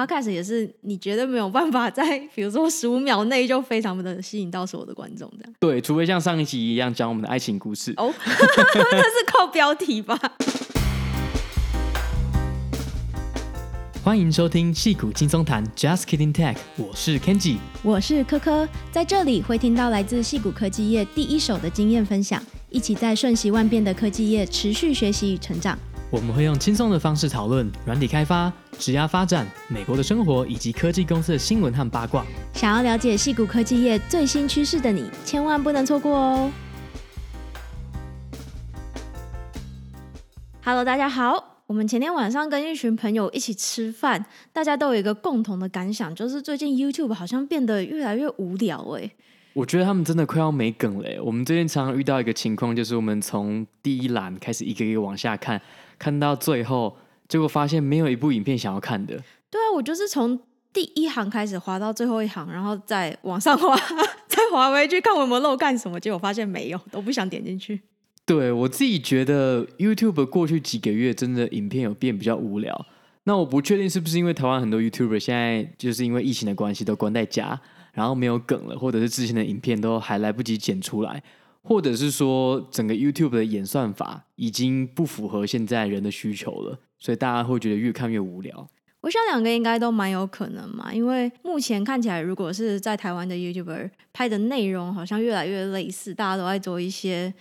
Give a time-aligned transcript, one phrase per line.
[0.00, 5.54] Podcast 也是你绝对没有办法在 比如说十五秒内就非常的吸引到所有的观众这样。
[5.60, 7.92] 对，除非像上一集一样讲我们的爱情故事。
[7.98, 10.18] 哦， 那是靠标题吧？
[14.02, 25.78] 欢迎收听戏骨轻松谈，Just Kidding Tech，我是 Kenji，我是科科，在这里会听到来自戏骨科技业第一手的经验分享，一起在瞬息万变的科技业持续学习与成长。
[26.12, 32.26] 我们会用轻松的方式讨论软体开发、职涯发展、美国的生活以及科技公司的新闻和八卦。
[32.52, 36.50] 想要了解矽谷科技业最新趋势的你，千万不能错过哦
[40.64, 49.08] ！Hello，大家好，我们前天晚上跟一群朋友一起吃饭，大家都有一个共同的感想，就是最近 YouTube 好像变得越来越无聊哎。
[49.52, 51.22] 我觉得他们真的快要没梗了。
[51.22, 55.60] 我们最近常常遇到一个情况，就是我们从第一栏开始一个一个往下看。
[56.00, 56.96] 看到最后，
[57.28, 59.14] 结果发现没有一部影片想要看的。
[59.50, 60.40] 对啊，我就是从
[60.72, 63.76] 第一行开始滑到最后一行，然后再往上滑，
[64.26, 66.00] 再滑回去看我有没有漏干什么。
[66.00, 67.80] 结果发现没有，都不想点进去。
[68.24, 72.86] 对，我自己觉得 YouTube 过去几个月真的影片有变比较无聊。
[73.24, 77.60] 那我不确定是不是因为台湾很多 YouTuber 现在就是因为疫情的关系都关在家，
[77.92, 81.22] 然后没有梗了，或者是之前的影片都还来不及剪出来。
[81.62, 88.68] 或者是说，整个 YouTube 的演算法已经不符合现在人的需求了，所以大家会觉得越看越无聊。
[89.02, 97.32] 我想两个应该都蛮有可能嘛，因为目前看起来，如果是在台湾的 YouTuber 拍的内容，好像越来越类似，大家都在做一些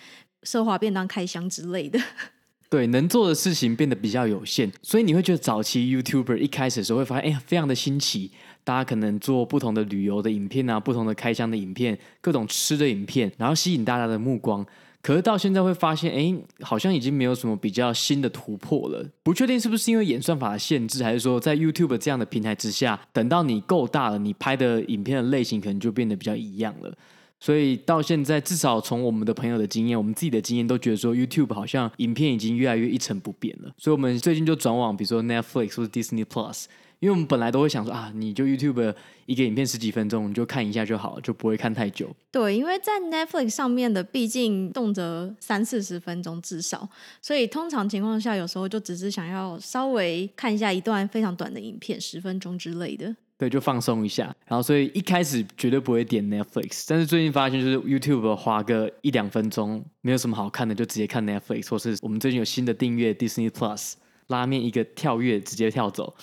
[0.43, 1.99] 奢华便当开箱之类的。
[2.69, 8.31] 对，能做的事情变得比较有限，所以你会觉得早期 YouTuber 一开始的时候会发现，哎呀，非常的新奇。
[8.63, 14.65] 大家可能做不同的旅游的影片啊，不同的开箱的影片，各种吃的影片，然后吸引大家的目光。
[15.02, 19.09] 可是到现在会发现，哎，好像已经没有什么比较新的突破了。
[19.23, 26.93] 不确定是不是因为演算法的限制，还是说在 YouTube 这样的平台之下，等到你够大了，你拍的影片的类型可能就变得比较一样了。
[27.39, 33.71] 所以到现在，至少从我们的朋友的经验，我们自己的经验都觉得说，YouTube 好像影片已经越来越一成不变了。
[33.77, 36.65] 所以我们最近就转往比如说 Netflix 或者 Disney Plus。
[36.99, 38.93] 因为我们本来都会想说啊，你就 YouTube
[39.26, 42.10] 一个影片十几分钟，你就看一下就好，就不会看太久。
[42.32, 46.89] 对，因为在 Netflix 上面的，毕竟动辄三四十分钟至少，
[47.21, 53.15] 所以通常情况下，有时候就只是想要稍微看一下一段非常短的影片，十分钟之类的。
[53.38, 54.36] 对，就放松一下。
[54.45, 63.93] 然后，所以一开始绝对不会点 Netflix，但是最近发现，就是 YouTube 花个一两分钟，没有什么好看的，就直接看 Netflix，或是我们最近有新的订阅 Disney Plus。
[64.29, 66.15] 拉面一个跳跃，直接跳走，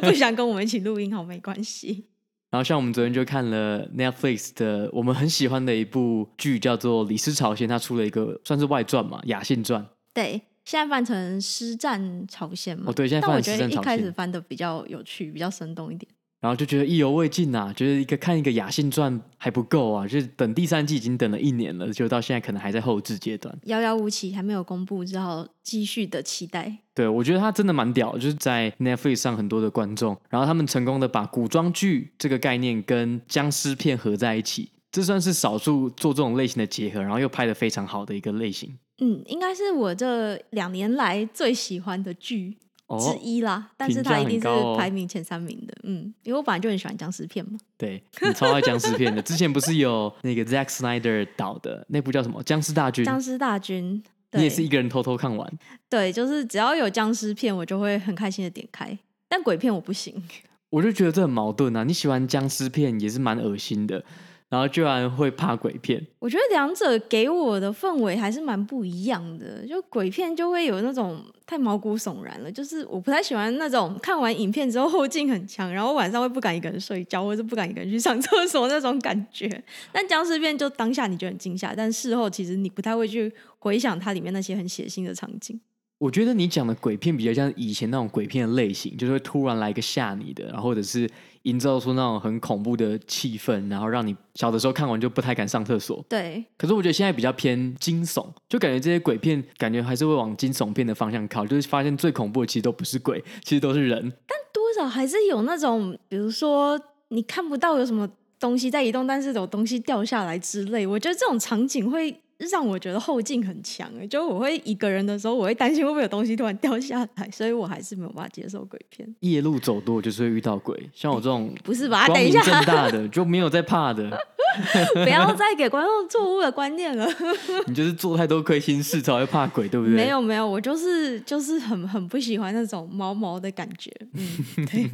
[0.00, 2.06] 不想跟我们一起录音，好，没关系。
[2.50, 9.82] 然后像我们昨天就看了 Netflix 的我们很喜欢的一部剧，叫做《李斯朝鲜》，它出了一个算是外传嘛，《雅信传》。
[10.14, 12.86] 对，现在翻成《师战朝鲜》嘛。
[12.88, 13.76] 哦，对，现在翻成《尸战朝鲜》。
[13.76, 16.10] 但我觉得一开始翻的比较有趣，比较生动一点。
[16.40, 26.78] 然后就觉得意犹未尽呐，觉得一个看一个雅信传还不够啊，就是等第三季已经等了一年了，就到现在可能还在后置阶段，遥遥无期，还没有公布，只好继续的期待。
[26.94, 38.78] 对，我觉得他真的蛮屌，就是在 Netflix 上很多的观众，然后他们成功的把古装剧这个概念跟僵尸片合在一起，这算是少数做这种类型的结合，然后又拍的非常好的一个类型。
[39.00, 42.58] 嗯，应该是我这两年来最喜欢的剧。
[42.96, 47.58] 之一啦，哦、但是他一定是排名前三名的，嗯，因为我本来就很喜欢僵尸片嘛。
[47.76, 49.20] 对，你超爱僵尸片的。
[49.20, 53.04] 之前不是有那个 Zack Snyder 导的那部叫什么《僵尸大军》？
[53.06, 55.52] 僵尸大军，你也是一个人偷偷看完？
[55.88, 58.98] 对，就是只要有僵尸片，我就会很开心的点开，
[59.28, 60.22] 但鬼片我不行。
[60.70, 61.82] 我就觉得这很矛盾啊！
[61.82, 64.04] 你喜欢僵尸片也是蛮恶心的。
[64.48, 69.66] 然后居然会怕鬼片，我觉得两者给我的氛围还是蛮不一样的。
[69.66, 79.62] 就鬼片就会有那种太毛骨悚然了，就是我不太喜欢那种看完影片之后后劲很强，然后晚上会不敢一个人睡觉，或者不敢一个人去上厕所那种感觉。
[79.92, 85.60] 但僵尸片就当下你觉得很惊吓，但事后其实你不太会去回想它里面那些很血腥的场景。
[85.98, 91.10] 我觉得你讲的鬼片比较像以前那种鬼片的类型，就是会突然来一个吓你的，然后或者是
[91.42, 96.04] 营造出那种很恐怖的气氛，然后让你小的时候看完就不太敢上厕所。
[96.08, 96.44] 对。
[96.56, 104.00] 可是我觉得现在比较偏惊悚，就感觉这些鬼片感觉还是会往惊悚片的方向靠，就是发现最恐怖的其实都不是鬼，其实都是人。
[104.26, 108.08] 但多少还是有那种，比如说你看不到有什么
[108.40, 112.20] 东西在移动，但是有东西掉下来之类，我觉得这种场景会。
[112.50, 119.08] 让我觉得后劲很强，就我会一个人的时候，我会担心会不会有东西突然掉下来，所以我还是没有办法接受鬼片。
[119.20, 122.06] 夜路走多就是会遇到鬼，像我这种 不是吧？
[122.08, 124.08] 等一下，正大的就没有在怕的。
[124.94, 127.06] 不要再给观众错误的观念了。
[127.66, 129.94] 你就是做太多亏心事才会怕鬼，对不对？
[129.94, 133.92] 没有没有，我就是就是很很不喜欢那种毛毛的感觉。
[134.14, 134.90] 嗯，对。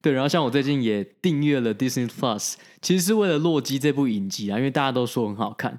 [0.00, 5.78] 对，然后像我最近也订阅了 Disney Plus，其实是为了《洛基》这部影集啊，因为大家都说很好看。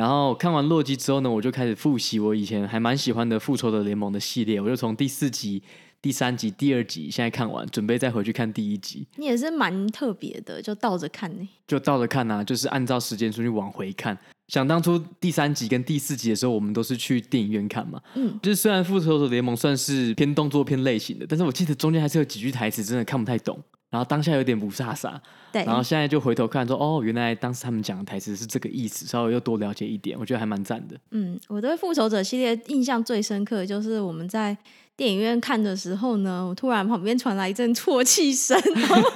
[0.00, 5.62] 然后看完《洛基》之后呢，我就开始复习我以前还蛮喜欢的《复仇者联盟》的系列，我就从第四集、
[6.00, 9.06] 第三集、第二集现在看完，准备再回去看第一集。
[9.16, 11.46] 你也是蛮特别的，就倒着看呢？
[11.66, 14.16] 就倒着看啊，就是按照时间顺序往回看。
[14.50, 18.02] 想当初第三集跟第四集的时候，我们都是去电影院看嘛。
[18.16, 23.56] 嗯，就是虽然《复仇者联盟》算是偏动作片类型的，但是我记得中间还是有几句台词真的看不太懂，
[23.90, 25.14] 然后当下有点不飒飒。
[25.52, 30.98] 对，然后现在就回头看说，哦，原来当时他们讲的台词是这个意思，稍微又多了解一点，我觉得还蛮赞的。
[31.12, 34.56] 嗯，我对《复仇者》系列印象最深刻的就是我们在。
[35.00, 39.10] 电影院看的时候呢，我突然旁边传来一阵啜泣声，然后，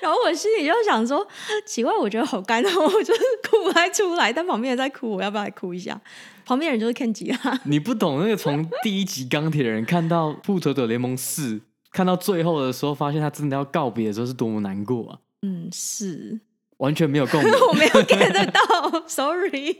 [0.00, 1.26] 然后我心里就想说，
[1.66, 3.20] 奇怪，我觉得好干哦，我就是
[3.50, 6.00] 哭不太出来，但旁边人在哭，我要不要来哭一下？
[6.46, 11.60] 旁边人就是 Kenji 啊，你不懂那个从第一集钢铁人看到复仇者联盟四，
[11.90, 15.18] 看到最后的时候，发现他真的要告别的时候是多么难过啊！
[15.42, 16.38] 嗯，是，
[16.76, 19.76] 完全没有共鸣， 我没有 get 得到， sorry。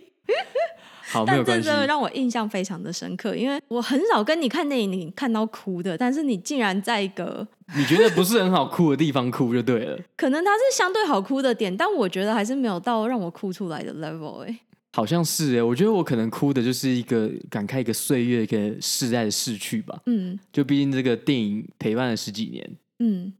[1.08, 9.98] 好，但这真的让我印象非常的深刻，因为我很少跟你看电影，你看到哭的，但是你竟然在一个你觉得不是很好哭的地方哭就对了。
[10.16, 14.58] 可能它是相对好哭的点，但我觉得还是没有到让我哭出来的 level 哎。
[14.92, 19.98] 好像是哎，我觉得我可能哭的就是一个感慨一个岁月一个世代的逝去吧。
[20.06, 22.70] 嗯，就毕竟这个电影陪伴了十几年。
[22.98, 23.32] 嗯。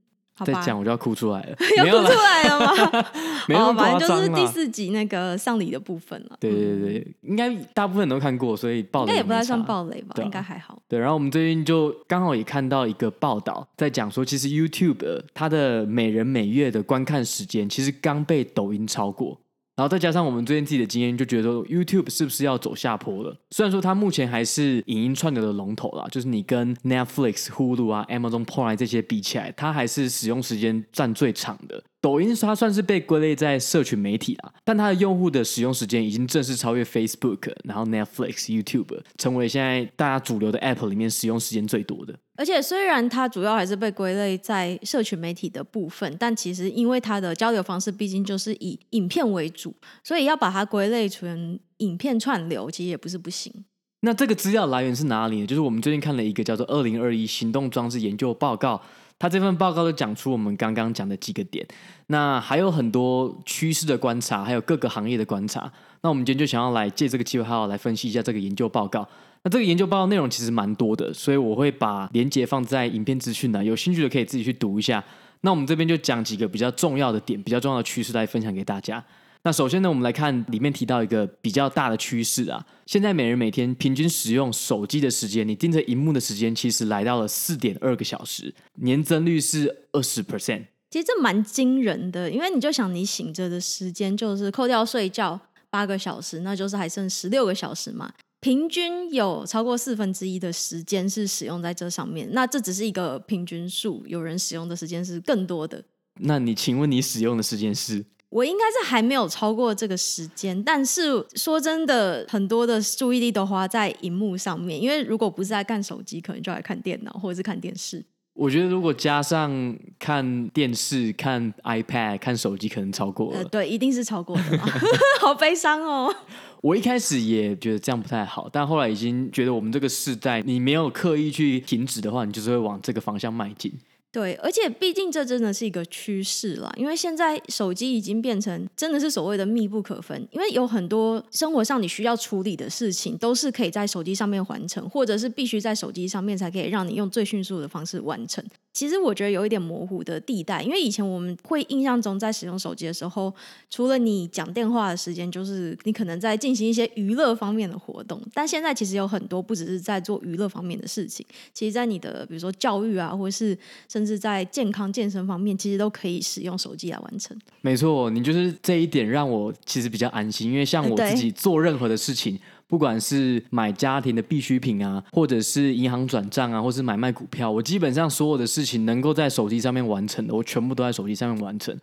[0.44, 3.06] 再讲我就要哭出来了， 要哭出来了吗？
[3.48, 6.36] 没有，反正就是第四集那个丧礼的部分了。
[6.40, 10.80] 对对对，应该大部分人都看过，所以暴雷应该也不太算暴雷吧，应该还好。
[10.88, 19.38] 对，然后我们最近就刚好也看到一个报道，在讲说，其实 YouTube 它的每人每月的观看时间，其实刚被抖音超过。
[19.78, 23.36] 然后再加上我们最近自己的经验，就觉得 YouTube 是不是要走下坡了？
[23.52, 31.80] 虽然说它目前还是影音串流的龙头啦，就是你跟 Netflix、Hulu 啊、Amazon Prime 这些比起来，它还是使用时间占最长的。
[32.00, 42.14] 抖音它算是被归类在社群媒体啦，但它的用户的使用时间已经正式超越 Facebook，然后 Netflix、YouTube 成为现在大家主流的 App 里面使用时间最多的。
[42.36, 49.74] 而且虽然它主要还是被归类在社群媒体的部分，但其实因为它的交流方式毕竟就是以影片为主，
[50.04, 53.52] 所以要把它归类成影片串流，其实也不是不行。
[54.00, 55.46] 那这个资料来源是哪里呢？
[55.46, 58.76] 就是我们最近看了一个叫做《二零二一行动装置研究报告》。
[59.20, 61.66] 它这份报告就讲出我们刚刚讲的几个点，
[62.06, 65.68] 那还有很多趋势的观察，还有各个行业的观察。
[66.02, 69.04] 那我们今天就想要来借这个机会，好好来分析一下这个研究报告。
[69.42, 75.02] 那这个研究报告内容其实蛮多的，所以我会把连结放在影片资讯栏，有兴趣的可以自己去读一下。
[75.40, 79.04] 那我们这边就讲几个比较重要的点，比较重要的趋势来分享给大家。
[79.44, 82.64] 那首先呢，我们来看里面提到一个比较大的趋势啊。
[82.86, 90.64] 现在每人每天平均使用手机的时间，你盯着荧幕的时间，其实来到了四点二个小时，年增率是二十 percent。
[90.90, 95.40] 其实这蛮惊人的，因为你就想你醒着的时间，就是扣掉睡觉
[95.70, 98.12] 八个小时，那就是还剩十六个小时嘛。
[98.40, 102.28] 平均有超过四分之一的时间是使用在这上面。
[102.32, 105.82] 那这只是一个平均数，有人使用的时间是更多的。
[106.20, 108.04] 那你请问你使用的时间是？
[108.30, 114.80] 我应该是还没有超过这个时间，但是说真的，很多的注意力都花在荧幕上面。
[114.80, 118.04] 因为如果不是在看手机，可能就来看电脑或者是看电视。
[118.34, 123.38] 我觉得如果加上看电视、看 iPad、看手机，可能超过了。
[123.38, 124.42] 呃，对，一定是超过的。
[125.20, 126.14] 好悲伤哦！
[126.60, 133.72] 我一开始也觉得这样不太好，但后来已经觉得我们这个世代，你没有刻意去停止的话，你就是会往这个方向迈进。
[134.18, 148.44] 对，而且毕竟这真的是一个趋势啦，因为现在手机已经变成真的是所谓的密不可分，因为有很多生活上你需要处理的事情，都是可以在手机上面完成，或者是必须在手机上面才可以让你用最迅速的方式完成。
[148.72, 153.34] 其实我觉得有一点模糊的地带，因为以前我们会印象中在使用手机的时候，
[153.68, 158.22] 除了你讲电话的时间，就是你可能在进行一些娱乐方面的活动。
[158.32, 163.58] 但现在其实有很多不只是在做娱乐方面的事情，其实在你的比如说教育啊，或是
[163.88, 167.36] 甚至在健康健身方面，其实都可以使用手机来完成。
[167.62, 172.38] 没错，你就是这一点让我其实比较安心，因为像我自己做任何的事情。
[172.68, 181.74] 不管是买家庭的必需品啊，或者是银行转账啊，或是买卖股票，我基本上所有的事情能够在手机上面完成的，我全部都在手机上面完成。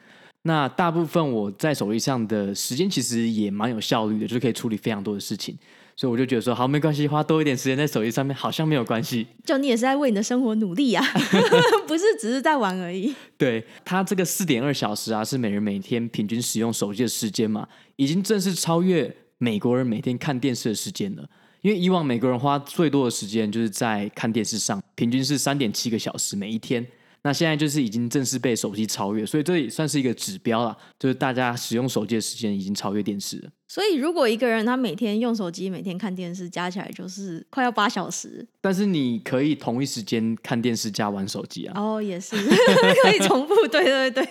[0.44, 5.58] 那大部分我在手机上的时间其实也蛮有效率的，就是可以处理非常多的事情。
[5.98, 9.26] 所以我就觉得说，好，没关系，花多一点时间在手机上面好像没有关系。
[9.44, 11.04] 就你也是在为你的生活努力啊，
[11.88, 13.16] 不是只是在玩而已。
[13.38, 19.12] 对，它这个四点二小时啊，是每人每天平均使用手机的时间嘛，已经正式超越。
[19.38, 21.30] 美国人每天看电视的时间了，
[21.62, 26.86] 因为以往美国人花最多的时间就是在看电视上，平均是三点七个小时每一天。
[27.26, 33.50] 那现在就是已经正式被手机超越，所以这也算是一个指标了，就是大家使用手机的时间已经超越电视了。
[33.68, 38.48] 所以如果一个人他每天用手机、每天看电视，加起来就是快要八小时。
[38.62, 41.82] 但是你可以同一时间看电视加玩手机啊。
[41.82, 42.36] 哦，也是
[43.02, 44.24] 可以重复，对对对。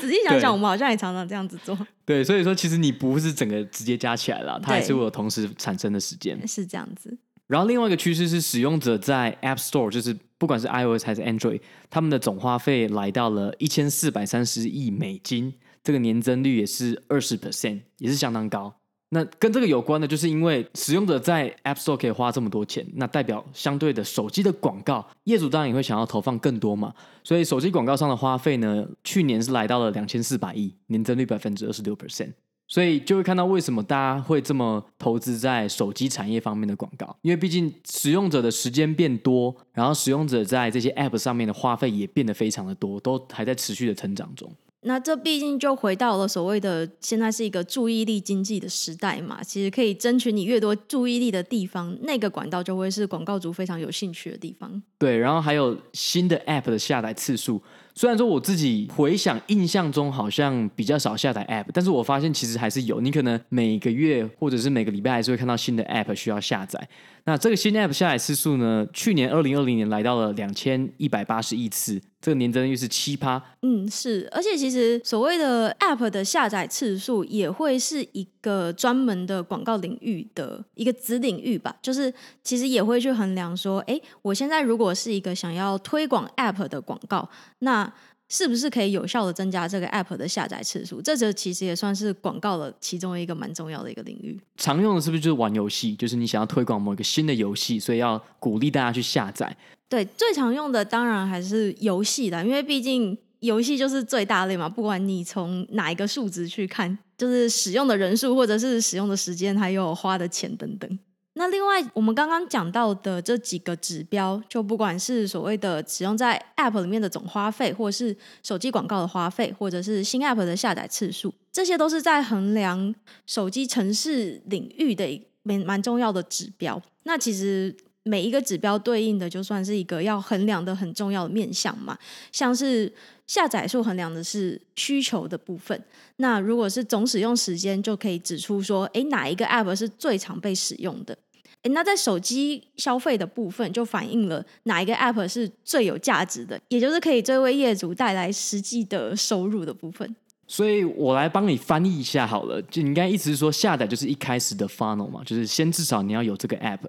[0.00, 1.78] 仔细想想，我们好像也常常这样子做。
[2.06, 6.48] 对，所以说其实你不是整个直接加起来了，它还是会有同时产生的时间。
[6.48, 7.18] 是这样子。
[7.48, 15.52] 然后另外一个趋势是，使用者在 App Store，就是不管是 iOS 还是 Android，他们的总花费来到了一千四百三十亿美金，
[15.84, 18.74] 这个年增率也是二十 percent，也是相当高。
[19.10, 32.32] 那跟这个有关的，就是因为使用者在 App Store 可以花这么多钱，那代表相对的手机的广告业主当然也会想要投放更多嘛，所以手机广告上的花费呢，去年是来到了两千四百亿，年增率百分之二十六 percent。
[32.70, 44.48] 所以就会看到为什么大家会这么投资在手机产业方面的广告，因为毕竟使用者的时间变多，然后使用者在这些 App 上面的花费也变得非常的多，都还在持续的成长中。
[44.82, 54.82] 那这毕竟就回到了所谓的现在是一个注意力经济的时代嘛，其实可以争取你越多注意力的地方，那个管道就会是广告主非常有兴趣的地方。
[54.96, 57.60] 对，然后还有新的 App 的下载次数。
[58.00, 62.98] 虽然说我自己回想印象中好像比较少下载 App，但是我发现其实还是有。
[62.98, 66.88] 你可能每个月或者是每个礼拜还是会看到新的 App 需要下载。
[67.24, 73.42] 那这个新 App 下载次数呢，去年二零二零年来到了两千一百八十亿次，这个年增率是七趴。
[73.60, 87.28] 嗯，是，而且其实所谓的 App 的下载次数也会是一个专门的广告领域的一个子领域吧，就是其实也会去衡量说，哎，我现在如果是一个想要推广 App 的广告，
[87.60, 87.92] 那
[88.28, 91.02] 是不是可以有效的增加这个 App 的下载次数？
[91.02, 94.40] 这就其实也算是广告的其中一个蛮重要的一个领域。
[94.56, 95.96] 常用的是不是就是玩游戏？
[95.96, 99.56] 就是你想要推广某一个新的游戏，所以要鼓励大家去下载。
[99.88, 104.68] 对，最常用的当然还是游戏啦，因为毕竟游戏就是最大类嘛。
[104.68, 110.98] 不管你从哪一个数值去看，就是使用的人数，或者是使用的时间，还有花的钱等等。
[111.34, 122.94] 那另外，我们刚刚讲到的这几个指标，就不管是所谓的使用在 App 里面的总花费，或是手机广告的花费，或者是新 App 的下载次数，这些都是在衡量
[123.26, 126.82] 手机城市领域的蛮蛮重要的指标。
[127.04, 131.98] 那其实每一个指标对应的，就算是一个要衡量的很重要的面向嘛，
[132.32, 132.92] 像是。
[133.26, 135.80] 下载数衡量的是需求的部分，
[136.16, 141.16] 那如果是总使用时间，就可以指出说，诶，哪一个 App 是最常被使用的？
[141.62, 150.16] 诶，那在手机消费的部分，就反映了哪一个 App 是最有价值的，也就是可以最为业主带来实际的收入的部分。
[150.48, 156.80] 所以我来帮你翻译一下好了，就你刚才意思是说，下载就是一开始的 funnel 嘛，就是先至少你要有这个 App。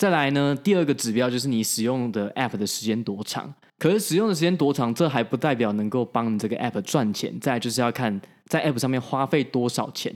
[0.00, 3.52] 再来呢，第二个指标就是你使用的 App 的时间多长。
[3.78, 7.38] 可是使用的时间多长，这还不代表能够帮你这个 App 赚钱。
[7.38, 10.10] 再就是要看在 App 上面花费多少钱。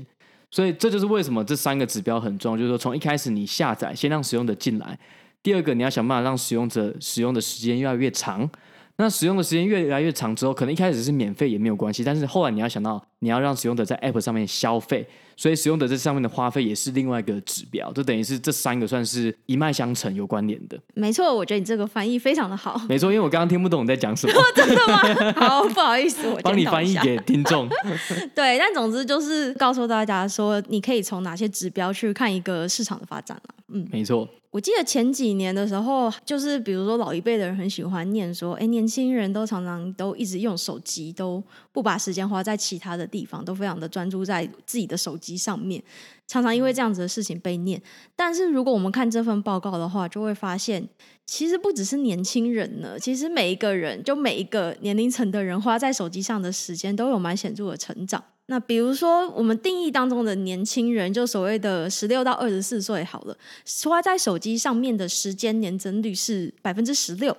[0.50, 4.96] 所以这就是为什么这三个指标很重要，就是说从一开始你下载，先让使用者进来；
[5.42, 8.48] 第二个你要想办法让使用者使用的时间越来越长。
[8.96, 15.08] 那使用的时间越来越长之后，可能一开始是免费也没有关系，但是后来你要想到你要让使用者在 App 上面消费。
[15.36, 20.78] 所以使用者这上面的花费也是另外一个指标，就等于是这三个算是一脉相承、有关联的。
[20.94, 22.80] 没错，我觉得你这个翻译非常的好。
[22.88, 24.32] 没错，因为我刚刚听不懂你在讲什么。
[24.54, 25.32] 真的吗？
[25.34, 27.68] 好，不好意思，我帮你翻译给听众。
[28.32, 33.54] 对，但总之就是告诉大家说，你可以从哪些指标去看一个市场的发展了。
[33.72, 34.28] 嗯，没错。
[34.52, 45.80] 我记得前几年的时候，就是比如说老一辈的人很喜欢念说，哎，年轻人都常常都一直用手机，都不把时间花在其他的地方，都非常的专注在自己的手机上面，
[46.26, 47.80] 常常因为这样子的事情被念。
[48.16, 50.88] 但是如果我们看这份报告的话，就会发现，
[51.24, 58.20] 其实不只是年轻人呢，其实每一个人，就每一个年龄层的人，花在手机上的时间都有蛮显著的成长。
[58.46, 63.38] 那比如说，我们定义当中的年轻人，就所谓的十六到二十四岁好了，
[63.84, 67.36] 花在手机上面的时间年增率是百分之十六。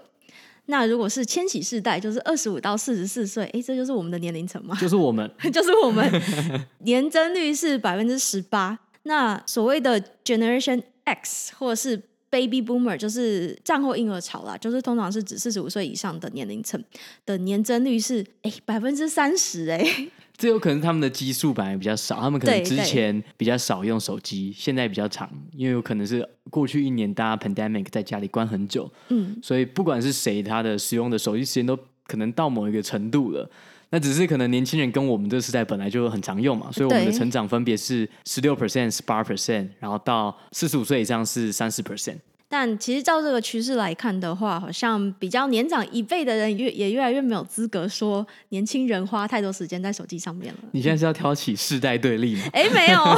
[0.68, 4.76] 那如果是千禧世代，就是二十五到四十四岁，哎，这就是我们的年龄层吗？
[4.82, 6.10] 就是我们， 就是我们，
[6.80, 8.80] 年增率是百分之十八。
[9.04, 11.96] 那所谓的 Generation X 或者是
[12.32, 16.84] Baby Boomer，就是战后婴儿潮啦，就是通常是指四十五岁以上的年龄层
[17.26, 20.12] 的年增率是哎百分之三十诶。
[20.38, 33.50] 这有可能他们的基数本来比较少，他们可能之前比较少用手机，现在比较长，因为有可能是过去一年大家 pandemic 在家里关很久，嗯，所以不管是谁，他的使用的手机时间都可能到某一个程度了。
[33.92, 42.18] 那只是可能年轻人跟我们这个时代本来就很常用嘛，所以我们的成长分别是十六 percent、十八 percent，然后到四十五岁以上是三十 percent。
[42.48, 50.60] 但其实照这个趋势来看的话，好像比较年长一辈的人越也越来越没有资格说年轻人花太多时间在手机上面了。
[50.72, 52.44] 你现在是要挑起世代对立吗？
[52.54, 53.02] 哎，没有。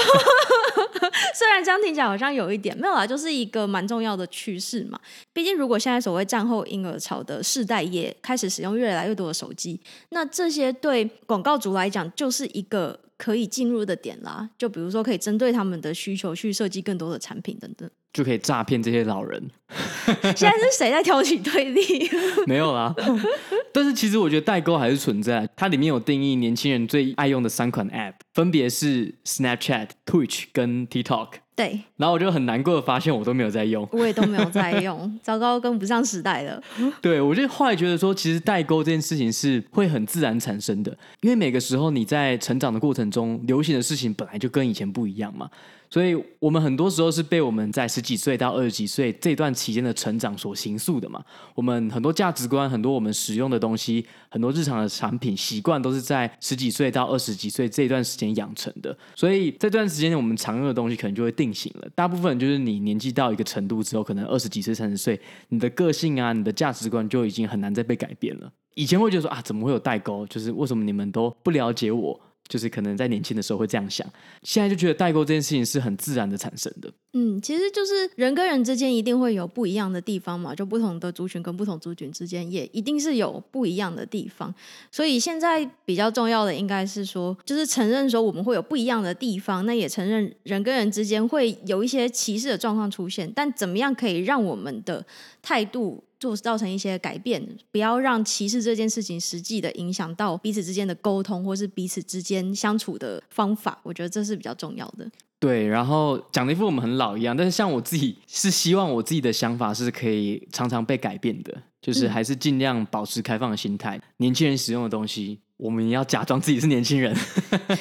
[1.35, 4.99] 虽然这样听起来好像有一点没有啦，就是一个蛮重要的趋势嘛。
[5.33, 9.79] 毕竟如果现在所谓战后婴儿潮的世代也开始使用越来越多的手机，
[10.09, 14.49] 那这些对广告主来讲就是一个可以进入的点啦。
[14.57, 19.49] 就比如说可以针对他们的需求去设计更多的产品等等，就可以诈骗这些老人。
[20.23, 21.81] 现在是谁在挑起对立？
[22.47, 22.95] 没有啦。
[23.73, 31.27] 但是其实我觉得代沟还是存在，它里面有定义年轻人最爱用的三款 App，分别是 Snapchat、Twitch 跟 TikTok。
[31.53, 31.81] 对。
[31.97, 33.87] 然后我就很难过的发现，我都没有在用。
[33.91, 36.63] 我也都没有在用，糟糕，跟不上时代了。
[37.01, 45.49] 对，我就后来觉得说，其实代沟这件事情是会很自然产生的，因为每个时候你在成长的过程中，流行的事情本来就跟以前不一样嘛。
[45.89, 51.23] 所以我们很多时候是被我们在十几岁到二十几岁这段期间的成长所形塑的嘛。
[51.55, 58.95] 我们很多价值观、很多我们使用的东西、很多日常的产品习惯，都是在十几岁到二十几岁这段时间养成的。
[59.15, 61.89] 所以这段时间我们常用的东西可能就会定型了。
[61.95, 68.51] 大部分就是你年纪到一个程度之后，可能二十几岁、三十岁，你的个性啊、你的价值观就已经很难再被改变了。
[68.75, 70.27] 以前会觉得说啊，怎么会有代沟？
[70.27, 72.19] 就是为什么你们都不了解我？
[72.47, 74.07] 就是可能在年轻的时候会这样想，
[74.43, 76.91] 现在就觉得代沟这件事情是很自然的产生的。
[77.13, 84.53] 嗯，其实就是人跟人之间一定会有不一样的地方嘛，就不同的族群跟不同族群之间也一定是有不一样的地方。
[84.91, 95.03] 所以现在比较重要的应该是说，就是承认说我们会有不一样的地方，那也承认人跟人之间会有一些歧视的状况出现，但怎么样可以让我们的
[95.41, 103.79] 态度做造成一些改变，不要让歧视这件事情实际的影响到彼此之间的沟通，或是彼此之间相处的方法。
[103.81, 105.09] 我觉得这是比较重要的。
[105.39, 113.97] 对，然后讲的一副我们很老一样，但是像我自己是希望我自己的想法是可以常常被改变的，就是还是尽量保持开放的心态。
[113.97, 115.39] 嗯、年轻人使用的东西。
[115.57, 117.11] 我们要假装自己是年轻人。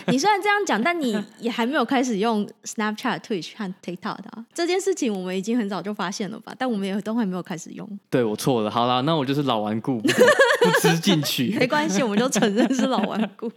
[0.06, 6.54] 你 虽然这样讲，但你也还没有开始用 Snapchat、Twitch 和 TikTok 的、啊、这件事情，我们已经很早就发现了吧？
[6.58, 7.86] 但我们也都还没有开始用。
[8.08, 11.54] 对，我错了，好了，那我就是老顽固，不，不知进取。
[11.58, 13.52] 没关系，我们就承认是老顽固。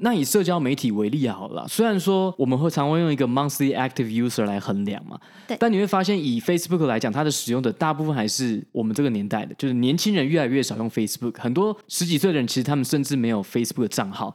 [0.00, 14.34] 那以社交媒体为例好了，虽然说我们会常会用一个 monthly active user 来衡量嘛，对，但你会发现以 Facebook 来讲，它的使用的大部分还是我们这个年代的，就是年轻人越来越少用 Facebook，很多十几岁的人其实他们甚至没有 Facebook 的账号。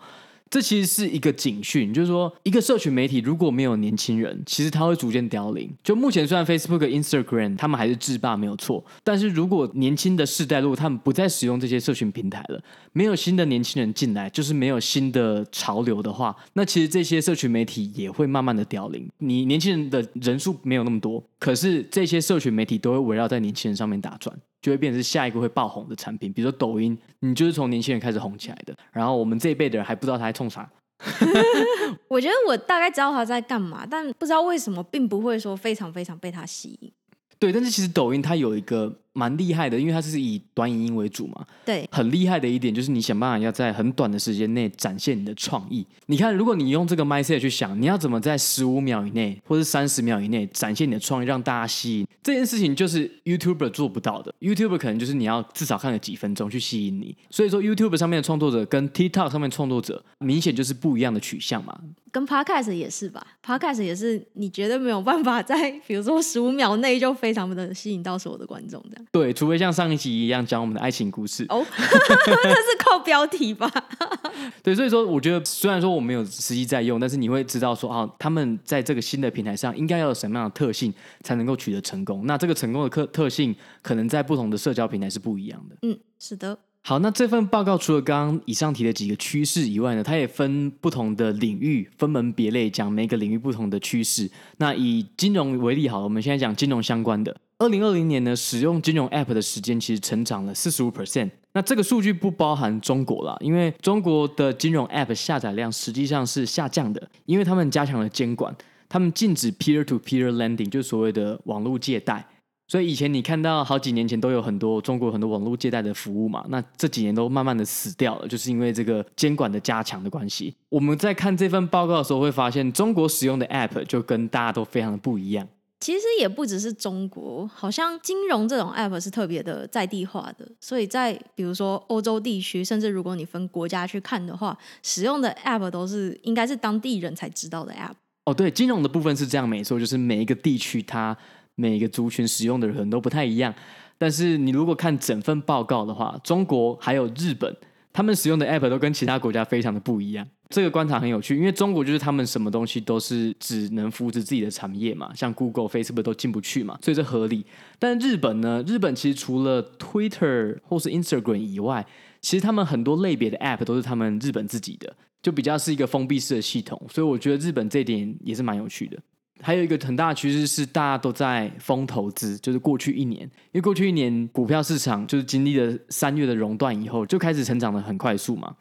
[0.50, 5.70] 这其实是一个警讯，就是说，一个社群媒体如果没有年轻人，其实它会逐渐凋零。
[5.84, 12.62] 就目前，虽然 Facebook、Instagram 他们还是制霸没有错，但是如果年轻的世代如果他们不再使用这些社群平台了，
[12.94, 19.08] 没有新的年轻人进来，就是没有新的潮流的话，那其实这些社群媒体也会慢慢的凋零。
[19.18, 24.38] 你年轻人的人数没有那么多，可是这些社群媒体都会围绕在年轻人上面打转。
[24.62, 28.76] 就会变成是下一个会爆红的产品，比如说抖音，你就是从年轻人开始红起来的。
[28.92, 30.70] 然后我们这一辈的人还不知道他在冲啥。
[32.08, 36.92] 我觉得我大概知道他在干嘛，但不知道为什么，并不会说非常非常被他吸引。
[37.40, 39.00] 对，但是其实抖音它有一个。
[39.18, 41.44] 蛮厉害的，因为它是以短影音为主嘛。
[41.66, 45.86] 对，很厉害的一点就是你想办法要在很短的时间内展现你的创意。
[46.06, 54.34] 你看，如果你用这个 mindset 去想，你要怎么在十五秒以内或者三十秒以内展现你的创意，让大家吸引这件事情，就是 YouTuber 做不到的。
[54.40, 57.16] YouTuber 可能就是你要至少看个几分钟去吸引你。
[57.32, 61.76] 所以说，YouTuber 上面的创作者跟 TikTok 上面创作者明显就是不一样的取向嘛。
[62.10, 69.06] 跟 Podcast 也是吧？Podcast 也是你绝对没有办法在比如说十五秒内就非常的吸引到所有的观众这样。
[69.12, 69.88] 对，除非像上。
[69.88, 73.72] 一集一样讲我们的爱情故事哦， 这是靠标题吧？
[74.62, 80.94] 对，所以说我觉得虽然说我没有实际在用，但是你会知道说啊，他们在这个新的平台上应该要有什么样的特性
[81.24, 82.26] 才能够取得成功。
[82.26, 85.78] 那这个成功的特特性可能在不同的社交平台是不一样的。
[85.84, 86.60] 嗯，是的。
[86.84, 94.32] 好，那这份报告除了刚刚以上提的几个趋势以外呢，它也分不同的领域，分门别类讲每个领域不同的趋势。
[94.58, 97.36] 那以金融为例，好了，我们现在讲金融相关的。
[97.60, 101.30] 二零二零年呢，使用金融 App 的时间其实成长了四十五 percent。
[101.54, 108.56] 那这个数据不包含中国啦，因为中国的金融 App 下载量实际上是下降的，因为他们加强了监管，
[108.88, 112.26] 他们禁止 peer to peer lending，就是所谓的网络借贷。
[112.68, 120.54] 所以以前你看到好几年前都有很多中国很多网络借贷的服务嘛，那这几年都慢慢的死掉了，就是因为这个监管的加强的关系。
[120.68, 125.48] 我们在看这份报告的时候会发现，中国使用的 App 就跟大家都非常的不一样。
[125.80, 137.94] 其实也不只是中国，好像金融这种 App 是特别的在地化的，所以在比如说欧洲地区，甚至如果你分国家去看的话，使用的 App 都是应该是当地人才知道的 App。
[138.26, 141.16] 哦，对，金融的部分是这样没错，就是每一个地区它。
[141.58, 143.54] 每个族群使用的人都不太一样。
[143.98, 147.54] 但是你如果看整份报告的话，中国还有日本，
[147.92, 150.26] 他们使用的 App 都跟其他国家非常的不一样。
[150.50, 157.46] 这个观察很有趣，因为中国就是他们什么东西都是只能扶持自己的产业嘛，像 Google、Facebook 都进不去嘛，所以这合理。
[157.78, 158.64] 但日本呢？
[158.66, 161.86] 日本其实除了 Twitter 或是 Instagram 以外，
[162.22, 166.82] 其实他们很多类别的 App 都是他们日本自己的，就比较是一个封闭式的系统。
[166.90, 168.98] 所以我觉得日本这点也是蛮有趣的。
[169.42, 178.56] 还有一个很大的趋势是，大家都在疯投资，就是过去一年，因为过去一年股票市场就是经历了三月的熔断以后，就开始成长的很快速嘛，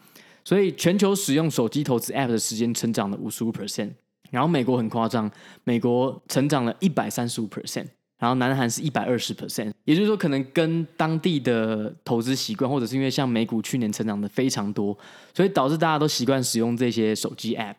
[0.44, 3.92] 所以全球使用手机投资 App 的时间成长了五十五 percent，
[4.30, 5.30] 然后美国很夸张，
[5.64, 7.86] 美国成长了一百三十五 percent。
[8.18, 14.96] 然后南韩是一百二十 percent，也就是说，可能跟当地的投资习惯，或者是因为像美股去年成长的非常多，
[15.35, 17.76] 所以导致大家都习惯使用这些手机 app。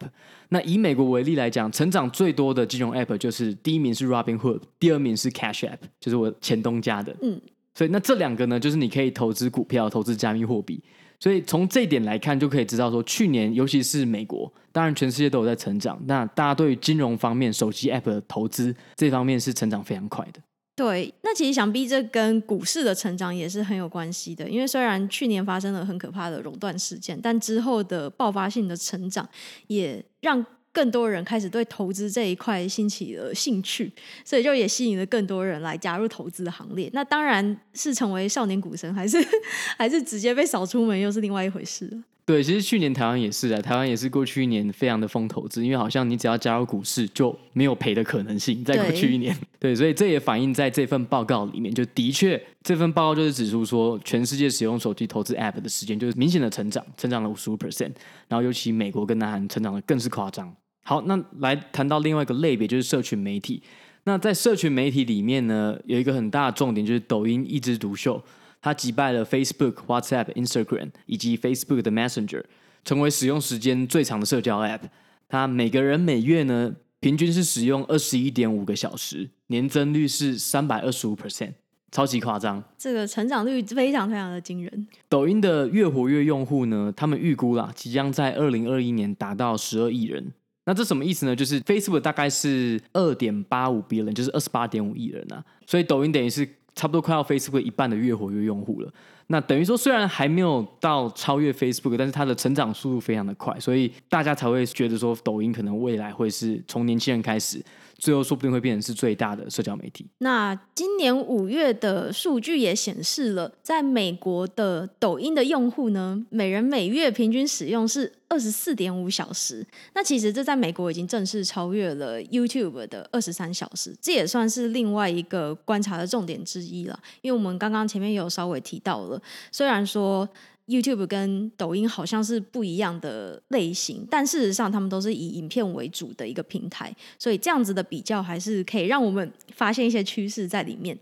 [0.50, 7.16] 那以美国为例来讲，成长最多的金融 app 就是第一名是 Robinhood，第二名是 Cash App，就是我前东家的。
[7.22, 7.42] 嗯，
[7.74, 10.82] 所以那这两个呢，就是你可以投资股票、投资加密货币。
[11.20, 16.00] 所以从这一点来看，就可以知道说，去年尤其是美国，当然全世界都有在成长。
[16.06, 20.40] 那大家对于金融方面、手机 App 的投资这方面是成长非常快的。
[20.76, 24.48] 对，那其实想必这跟股市的成长也是很有关系的。
[24.48, 29.28] 因为虽然去年发生了很可怕的熔断事件，但之后的爆发性的成长
[29.66, 33.92] 也让更多人开始对投资这一块兴起了兴趣，
[34.24, 36.88] 所以就也吸引了更多人来加入投资的行列。
[36.94, 39.18] 那当然是成为少年股神，还是
[39.76, 41.98] 还是直接被扫出门，又是另外一回事了。
[42.28, 49.34] 对，其实去年台湾也是啊，台湾也是过去一年非常的疯投资，因为好像你只要加入股市就没有赔的可能性，在过去一年。
[49.58, 57.94] 对，对，所以这也反映在这份报告里面，就的确这份报告就是指出说，全世界使用手机投资 App 的时间就是明显的成长，成长了五十五 percent，
[58.28, 60.54] 然后尤其美国跟南韩成长的更是夸张。
[60.84, 63.64] 好，那来谈到另外一个类别，就是社群媒体。
[64.04, 68.22] 那在社群媒体里面呢，有一个很大的重点就是抖音一枝独秀。
[68.68, 72.44] 它击败了 Facebook、WhatsApp、Instagram 以及 Facebook 的 Messenger，
[72.84, 74.82] 成为使用时间最长的社交 App。
[75.30, 81.54] 它每个人每月呢，平均是使用二十一点五个小时，年增率是三百二十五 percent，
[81.94, 82.62] 超级夸张。
[82.78, 84.88] 这个成长率非常非常的惊人。
[85.08, 90.34] 抖音的月活跃用户呢，他们预估啦，即将在二零二一年达到十二亿人。
[90.68, 91.36] 那这什么意思呢？
[91.36, 96.48] 就是 Facebook 大概是二点八五 billion，就是二十八点五亿人啊，所以抖音等于是。
[96.78, 98.94] 差不多快要 Facebook 一半的月活跃用户了，
[99.26, 107.60] 那等于说虽然还没有到超越 Facebook，但是它的成长速度非常的快，所以大家才会觉得说抖音可能未来会是从年轻人开始。
[108.08, 110.06] 最后说不定会变成是最大的社交媒体。
[110.20, 119.68] 那今年五月的数据也显示了，在美国的抖音的用户呢，每人每月平均使用是二十四点五小时。
[119.94, 126.98] 那其实这在美国已经正式超越了 YouTube 的二十三小时，这也算是另外一个观察的重点之一了。
[127.22, 130.26] 因为我们刚刚前面有稍微提到了，虽然说。
[130.68, 140.98] YouTube 跟抖音好像是不一样的类型，但事实上他们都是以影片为主的一个平台，所以这样子的比较还是可以让我们发现一些趋势在里面。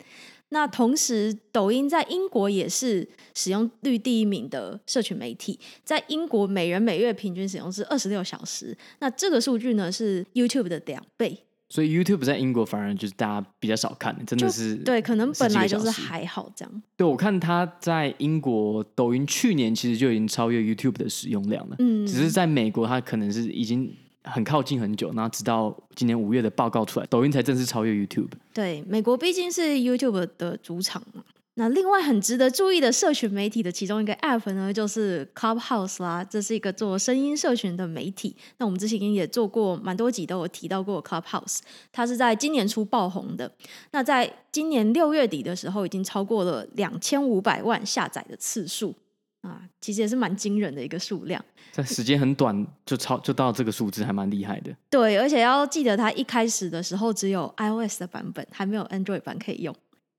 [0.49, 11.43] 那同时，抖音在英国也是使用率第一名的社群媒体，在英国每人每月平均使用是二十六小时，那这个数据呢是 YouTube 的两倍。
[11.76, 16.82] 所以 YouTube 在英国反而就是大家比较少看，真的是对，可能本来就是还好这样。
[16.96, 28.30] 对，我看他在英国抖音去年其实就已经超越 YouTube 的使用量了，嗯，只是在美国它可能是已经很靠近很久，然后直到今年五月的报告出来，抖音才正式超越 YouTube。
[28.54, 31.22] 对，美国毕竟是 YouTube 的主场嘛。
[31.58, 36.22] 那另外很值得注意的社群媒体的其中一个 App 呢，就是 Clubhouse 啦。
[36.22, 38.36] 这是一个做声音社群的媒体。
[38.58, 41.60] 那我们之前也做过蛮多集，都有提到过 Clubhouse。
[41.94, 43.50] 它是在今年初爆红的。
[43.91, 48.94] 那在今年六月底的时候，已经超过了两千五百万下载的次数
[49.39, 51.41] 啊，其实也是蛮惊人的一个数量。
[51.72, 54.76] 在时间很短就超就到这个数字，还蛮厉害的。
[54.89, 59.74] 对，而且要记得，它一开始的时候只有 iOS 的版本，还没有 Android 版可以用。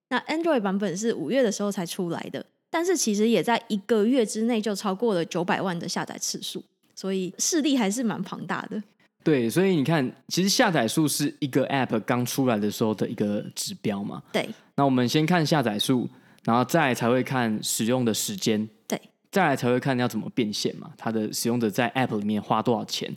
[0.09, 6.62] 那 Android 版本是五月的时候才出来的，但是其实也在一个月之内就超过了九百万的下载次数，
[6.95, 8.81] 所以势力还是蛮庞大的。
[9.25, 14.23] 对，所以你看，其实下载数是一个 App 刚出来的时候的一个指标嘛。
[14.33, 14.49] 对。
[14.77, 16.09] 那我们先看下载数，
[16.45, 18.69] 然后再才会看使用的时间。
[18.87, 19.01] 对。
[19.33, 23.12] 再来才会看要怎么变现嘛，它的使用者在 App 里面花多少钱。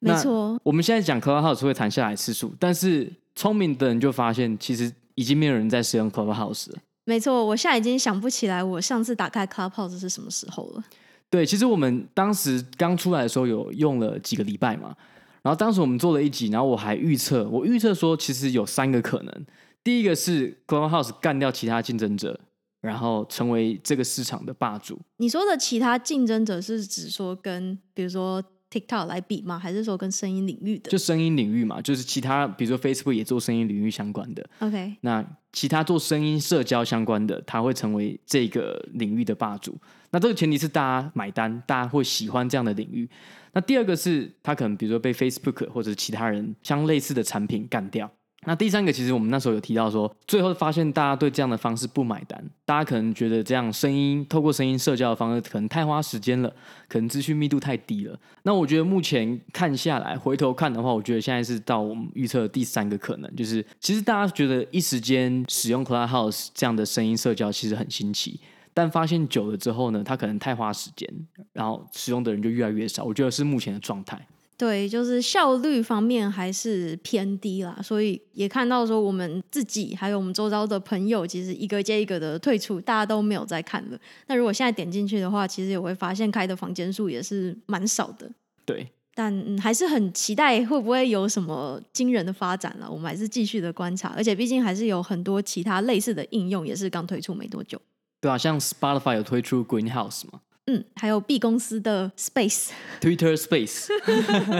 [0.00, 0.60] 没错。
[0.62, 4.92] 我们现在讲 Clubhouse 会谈下载次数，但是聪明的人就发现，其实。
[5.16, 6.78] 已经没有人在使用 Clubhouse 了。
[7.04, 10.84] 没错，我现在已经想不起来我上次打开 Clubhouse 是什么时候了。
[11.28, 14.94] 对，其实我们当时刚出来的时候有用了几个礼拜嘛，
[15.42, 19.46] 然后当时我们做了一集，然后我还预测，我预测说其实有三个可能。
[19.82, 22.38] 第一个是 Clubhouse 干掉其他竞争者，
[22.80, 25.00] 然后成为这个市场的霸主。
[25.18, 29.58] 你说的其他竞争者是指说跟比如说 TikTok 来比吗？
[29.58, 30.90] 还是说跟声音领域的？
[30.90, 34.44] 就声音领域嘛，就是其他比如说 Facebook 也做声音领域相关的。
[34.58, 39.76] OK，那其他做声音社交相关的，他会成为这个领域的霸主。
[40.10, 43.08] 那这个前提是大家买单，大家会喜欢这样的领域。
[43.52, 48.10] 那第二个是他可能比如说被 Facebook 或者其他人相类似的产品干掉。
[48.48, 56.48] 那第三个，其实我们那时候有提到说，最后发现大家对这样的方式不买单，大家可能觉得这样声音透过声音社交的方式可能太花时间了，
[56.88, 58.16] 可能资讯密度太低了。
[58.44, 68.38] 那我觉得目前看下来，回头看的话，我觉得现在是到我们预测的第三个可能，就是其实大家觉得一时间使用 Clubhouse 这样的声音社交其实很新奇，
[68.72, 71.12] 但发现久了之后呢，它可能太花时间，
[71.52, 73.02] 然后使用的人就越来越少。
[73.02, 74.24] 我觉得是目前的状态。
[74.58, 83.98] 对，就是效率方面还是偏低啦，所以也看到说我们自己还有我们周遭的朋友，其实一个接一个的退出，大家都没有在看了。
[84.28, 88.30] 那如果现在点进去的话，其实也会发现开的房间数也是蛮少的。
[88.64, 92.90] 对，但、嗯、还是很期待会不会有什么惊人的发展了。
[92.90, 97.78] 我们还是继续的观察，而且毕竟还是有很多其他类似的应用，也是刚推出没多久。
[98.22, 100.40] 对啊，像 Spotify 有推出 Greenhouse 嘛。
[100.66, 103.88] 嗯，还有 B 公司的 Space，Twitter Space，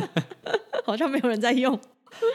[0.84, 1.78] 好像没有人在用。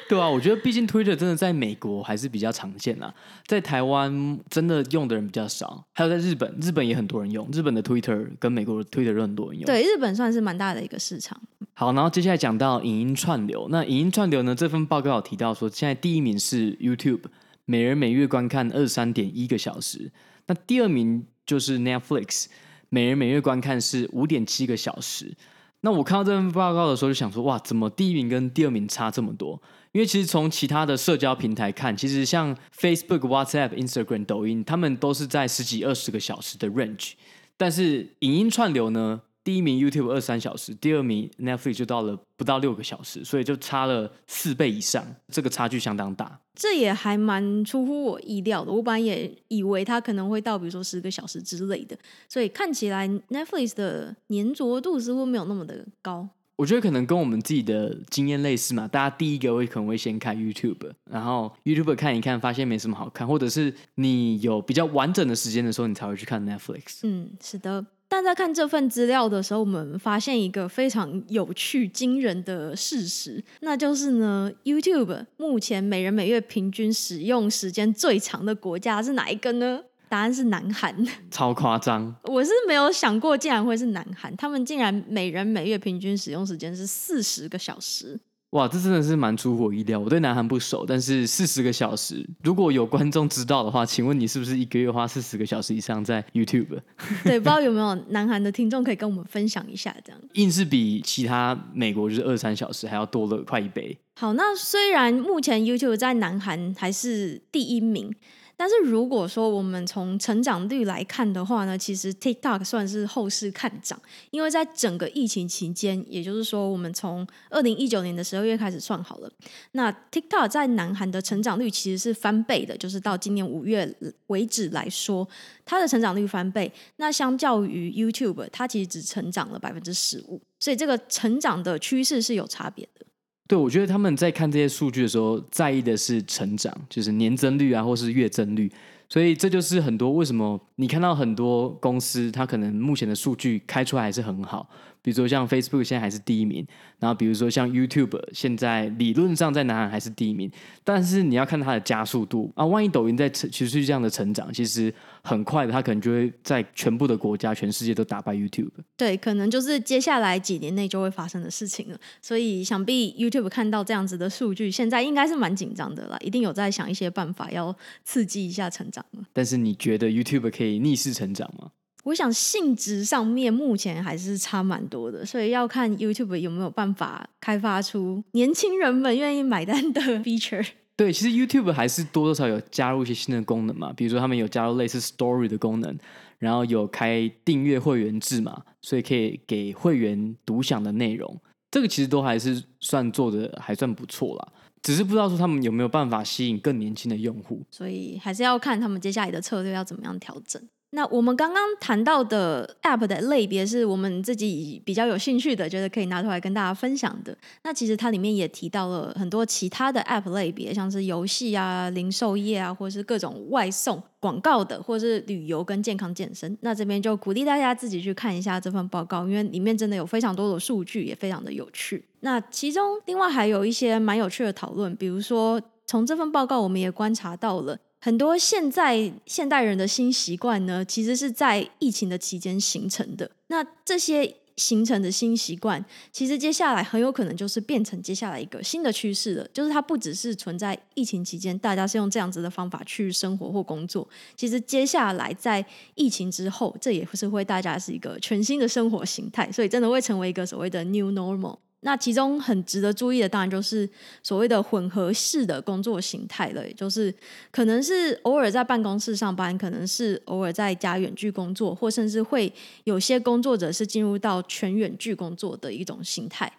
[0.07, 3.11] 对啊，我觉得毕竟 Twitter 真的在美国还是比较常见啦，
[3.47, 5.83] 在台湾真的用的人比较少。
[5.93, 9.65] 还有在日本，日本也很多人用，日本的 Twitter 跟美国的 Twitter 都很多人用。
[9.65, 11.41] 对，日本算是蛮大的一个市场。
[11.73, 14.53] 好，然后接下来讲到影音串流，那影音串流呢？
[14.53, 17.21] 这份报告有提到说，现在第一名是 YouTube，
[17.65, 20.11] 每人每月观看二十三点一个小时，
[20.45, 22.47] 那第二名就是 Netflix。
[22.93, 25.33] 每人每月观看是五点七个小时。
[25.79, 29.59] 那我看到这份报告的时候，就想说，哇，怎么第一名跟第二名差这么多？
[29.93, 37.13] 因为其实从其他的社交平台看，其实像 Facebook、WhatsApp、Instagram、抖音，他们都是在十几、二十个小时的 range。
[37.55, 39.21] 但是影音串流呢？
[39.43, 46.37] 第一名 YouTube 二三小时，第二名 Netflix 就到了不到六个小时，所以就差了四倍以上，这个差距相当大。
[46.53, 56.29] 这也还蛮出乎我意料的，我本来也以为它可能会到比如说十个小时之类的，所以看起来 Netflix 的粘着度似乎没有那么的高。
[56.57, 66.99] 我觉得可能跟我们自己的经验类似嘛，大家第一个会可能会先看 YouTube，然后 YouTube 看一看，发现没什么好看，或者是你有比较完整的时间的时候，你才会去看 Netflix。
[67.01, 67.83] 嗯，是的。
[68.13, 79.81] 但在看这份资料的时候，我们发现一个非常有趣、惊人的事实，那就是呢，YouTube 目前每人每月平均使用时间最长的国家是哪一个呢？
[80.09, 80.93] 答案是南韩，
[81.31, 82.13] 超夸张！
[82.23, 88.19] 我是没有想过竟然会是南韩，他们竟然每人每月平均使用时间是四十个小时。
[88.51, 89.97] 哇，这真的是蛮出乎我意料。
[89.97, 96.79] 我对南韩不熟，但是四十个小时，如果有观众知道的话，请问你是不是一个月花四十个小时以上在 YouTube？
[97.23, 103.97] 对，不知道有没有南韩的听众可以跟我们分享一下，这样硬是比其他美国就是二三小时还要多了快一倍。
[104.15, 108.13] 好，那虽然目前 YouTube 在南韩还是第一名。
[108.61, 119.31] 但是如果说我们从成长率来看的话呢，其实 TikTok 算是后市看涨，因为在整个疫情期间，也就是说我们从二零一九年的十二月开始算好了，
[119.71, 123.91] 那 TikTok 在南韩的成长率其实是翻倍的，就是到今年五月
[124.27, 125.27] 为止来说，
[125.65, 126.71] 它的成长率翻倍。
[126.97, 133.07] 那相较于 YouTube，它其实只成长了百分之十五，所以这个成长的趋势是有差别的。
[133.51, 138.71] 对，我觉得他们在看这些数据的时候，在意的是成长，就是年增率啊，或是月增率。
[139.09, 144.69] 所以这就是很多为什么你看到很多公司，它可能目前的数据开出来还是很好。
[145.01, 146.65] 比如说像 Facebook 现在还是第一名，
[146.99, 150.51] 然后比如说像 YouTube 现在理论上在南韩还是第一名，
[150.83, 158.69] 但是你要看它的加速度啊，万一抖音在持续这样的成长，其实很快的，它可能就会在全部的国家、全世界都打败 YouTube。
[158.95, 161.99] 对，可能就是接下来几年内就会发生的事情了。
[162.21, 169.03] 所以想必 YouTube 看到这样子的数据，现在应该是蛮紧张的啦，一定有在想一些办法要刺激一下成长。
[169.33, 171.71] 但是你觉得 YouTube 可以逆势成长吗？
[172.03, 180.67] 我想性质上面目前还是差蛮多的，所以要看 YouTube 有没有办法开发出年轻人们愿意买单的 feature。
[180.95, 185.97] 对，其实 YouTube 还是多多少少有加入一些新的功能嘛，比如说他们有加入类似 Story 的功能，
[186.37, 191.39] 然后有开订阅会员制嘛，所以可以给会员独享的内容。
[191.71, 194.47] 这个其实都还是算做的还算不错啦，
[194.83, 197.61] 只是不知道说他们有没有办法吸引更年轻的用户。
[197.71, 200.61] 所以还是要看他们接下来的策略要怎么样调整。
[200.93, 207.35] 那我们刚刚谈到的 App 的类别是我们自己比较有兴趣的，觉得可以拿出来跟大家分享的。
[207.63, 216.57] 那其实它里面也提到了很多其他的 App 类别，像是游戏啊、零售业啊，或是各种外送广告的，或是旅游跟健康健身。
[216.59, 222.03] 那这边就鼓励大家自己去看一下这份报告，因为里面真的有非常多的数据，也非常的有趣。
[222.19, 227.79] 那其中另外还有一些蛮有趣的讨论，比如说从这份报告我们也观察到了。
[228.03, 233.29] 很多现在现代人的新习惯呢，其实是在疫情的期间形成的。
[233.47, 239.47] 那这些形成的新习惯，其实接下来很有可能就是变成接下来一个新的趋势了。
[239.53, 244.07] 就是它不只是存在疫情期间，大家是用这样子的方法去生活或工作。
[244.35, 251.57] 其实接下来在疫情之后，这也是会大家是一个全新的生活形态，所以真的会成为一个所谓的 new normal。
[251.83, 253.89] 那其中很值得注意的，当然就是
[254.21, 257.13] 所谓的混合式的工作形态了，也就是
[257.49, 266.51] 可能是偶尔在办公室上班，可能是偶尔在家远距工作，或甚至会有些工作者是进入到全远距工作的一种形态。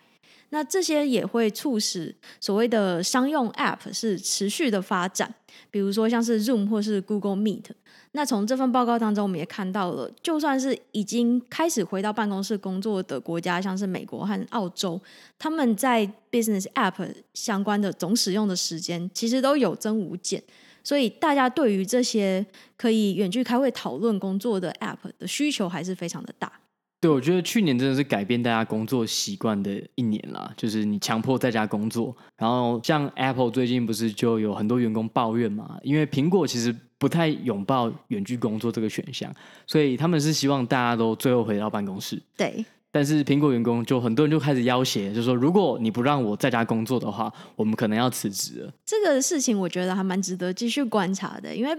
[0.50, 5.32] 那这些也会促使所谓的商用 App 是持续的发展，
[5.70, 7.66] 比如说像是 Zoom 或是 Google Meet。
[8.14, 15.00] 那从这份报告当中，我们也看到了，就算是已经开始回到办公室工作的国家，像是美国和澳洲，
[15.38, 20.42] 他们在 Business App 相关的总使用的时间，其实都有增无减。
[20.84, 22.44] 所以大家对于这些
[22.76, 26.52] 可以远距开会讨论工作的 App 的需求还是非常的大。
[27.00, 39.28] 对，我觉得去年真的是改变大家工作习惯的一年啦，就是你强迫在家工作，然后像 Apple 最近不是就有很多员工抱怨嘛，因为苹果其实不太拥抱远距工作这个选项，
[39.66, 42.22] 所以他们是希望大家都最后回到办公室。
[42.36, 48.72] 对，但是苹果员工就很多人就开始要挟，就说如果你不让我在家工作的话，我们可能要辞职了。
[48.86, 51.76] 这个事情我觉得还蛮值得继续观察的，因为。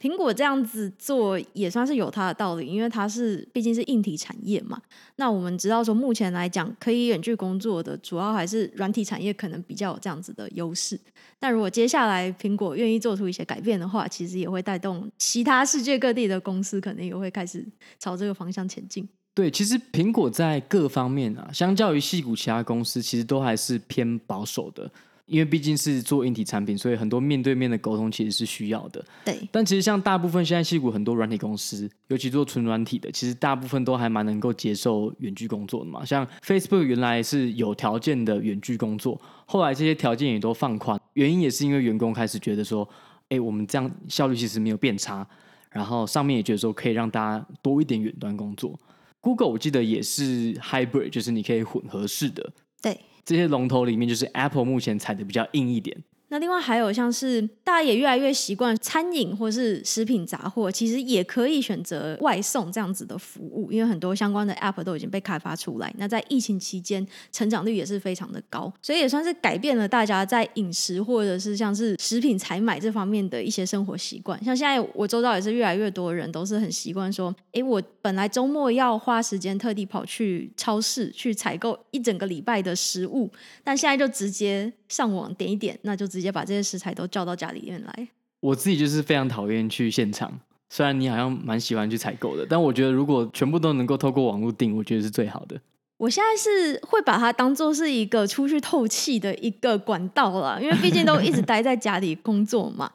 [0.00, 4.80] 苹果这样子做也算是有它的道理，因为它是毕竟是硬体产业嘛。
[5.16, 10.98] 那我们知道说，目前来讲可以远距工作的，主要还是软体产业可能比较有这样子的优势。
[11.40, 17.66] 但如果接下来苹果愿意做出一些改变的话，其实也会带动其他世界各地的公司，可能也会开始
[17.98, 19.08] 朝这个方向前进。
[19.34, 24.90] 对，其实苹果在各方面啊，相较于矽谷其他公司，其实都还是偏保守的。
[25.28, 29.04] 因为毕竟是做硬体产品，所以很多面对面的沟通其实是需要的。
[29.24, 29.38] 对。
[29.52, 36.04] 但其实像大部分现在矽谷很多软体公司，尤其做纯软体的，其实大部分都还蛮能够接受远距工作的嘛。
[36.04, 42.88] 像 Facebook 原来是有条件的远距工作，后来这些条件也都放宽，原因也是因为员工开始觉得说，
[43.28, 45.26] 哎，我们这样效率其实没有变差，
[45.70, 48.78] 然后上面也觉得说可以让大家多一点远端工作。
[49.20, 52.52] Google 我记得也是 Hybrid，就是你可以混合式的。
[52.80, 52.98] 对。
[53.28, 56.02] 这些龙头里面，就是 Apple 目前踩的比较硬一点。
[56.28, 65.92] 那另外还有像是大家也越来越习惯餐饮或是食品杂货，其实也可以选择外送这样子的服务，因为很多相关的 App 都已经被开发出来。
[65.96, 74.42] 那在疫情期间，成长率也是非常的高，所以也算是改变了大家在饮食或者是像是食品采买这方面的一些生活习惯。
[74.44, 83.30] 像现在我周遭也是越来越多人都是很习惯说，诶，我本来周末要花时间特地跑去超市去采购一整个礼拜的食物，
[83.64, 88.08] 但现在就直接上网点一点，那就直接把这些食材都叫到家里面来。
[88.40, 90.38] 我自己就是非常讨厌去现场，
[90.70, 95.60] 虽然你好像蛮喜欢去采购的，但我觉得如果全部都能够透过网络订，我觉得是最好的。
[95.96, 102.88] 我现在是会把它当做是一个出去透气的一个管道了，因为毕竟都一直待在家里工作嘛。